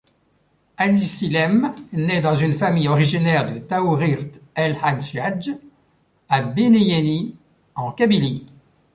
Ali 0.77 1.07
Silem 1.07 1.75
naît 1.93 2.21
dans 2.21 2.33
une 2.33 2.55
famille 2.55 2.87
originaire 2.87 3.45
de 3.45 3.59
Taourirt-El-Hadjadj, 3.59 5.51
à 6.27 6.41
Beni 6.41 6.85
Yenni 6.85 7.35
en 7.75 7.91
Kabylie. 7.91 8.43